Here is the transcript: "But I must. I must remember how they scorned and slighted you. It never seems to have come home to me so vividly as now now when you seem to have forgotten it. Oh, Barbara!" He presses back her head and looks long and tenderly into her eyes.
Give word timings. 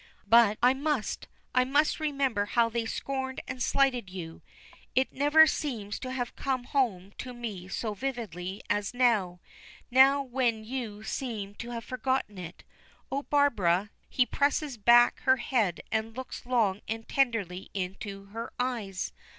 "But 0.25 0.57
I 0.63 0.73
must. 0.73 1.27
I 1.53 1.63
must 1.63 1.99
remember 1.99 2.45
how 2.45 2.69
they 2.69 2.87
scorned 2.87 3.39
and 3.47 3.61
slighted 3.61 4.09
you. 4.09 4.41
It 4.95 5.13
never 5.13 5.45
seems 5.45 5.99
to 5.99 6.11
have 6.11 6.35
come 6.35 6.63
home 6.63 7.13
to 7.19 7.35
me 7.35 7.67
so 7.67 7.93
vividly 7.93 8.63
as 8.67 8.95
now 8.95 9.41
now 9.91 10.23
when 10.23 10.63
you 10.63 11.03
seem 11.03 11.53
to 11.61 11.69
have 11.69 11.83
forgotten 11.85 12.39
it. 12.39 12.63
Oh, 13.11 13.21
Barbara!" 13.21 13.91
He 14.09 14.25
presses 14.25 14.75
back 14.75 15.19
her 15.19 15.37
head 15.37 15.81
and 15.91 16.17
looks 16.17 16.47
long 16.47 16.81
and 16.87 17.07
tenderly 17.07 17.69
into 17.75 18.25
her 18.31 18.51
eyes. 18.57 19.13